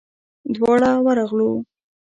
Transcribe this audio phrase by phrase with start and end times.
[0.55, 1.51] دواړه ورغلو.